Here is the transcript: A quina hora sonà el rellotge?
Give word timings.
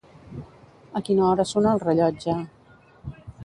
A 1.01 1.03
quina 1.11 1.27
hora 1.29 1.47
sonà 1.51 1.77
el 1.77 1.85
rellotge? 1.87 2.39